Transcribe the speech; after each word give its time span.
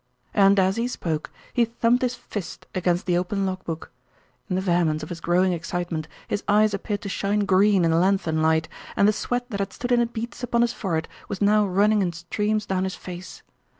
And 0.33 0.59
as 0.59 0.77
he 0.77 0.87
spoke 0.87 1.29
he 1.53 1.63
thumped 1.63 2.01
his 2.01 2.15
fist 2.15 2.65
against 2.73 3.05
the 3.05 3.15
open 3.15 3.45
log 3.45 3.63
book. 3.65 3.91
In 4.49 4.55
the 4.55 4.61
vehemence 4.63 5.03
of 5.03 5.09
his 5.09 5.21
growing 5.21 5.53
excitement 5.53 6.07
his 6.27 6.43
eyes 6.47 6.73
appeared 6.73 7.01
to 7.03 7.07
shine 7.09 7.41
green 7.41 7.85
in 7.85 7.91
the 7.91 7.97
lanthorn 7.97 8.41
light, 8.41 8.67
and 8.95 9.07
the 9.07 9.13
sweat 9.13 9.51
that 9.51 9.59
had 9.59 9.71
stood 9.73 9.91
in 9.91 10.03
beads 10.07 10.41
upon 10.41 10.63
his 10.63 10.73
forehead 10.73 11.07
was 11.29 11.39
now 11.39 11.67
running 11.67 12.01
in 12.01 12.13
streams 12.13 12.65
down 12.65 12.83
his 12.83 12.95
face. 12.95 13.43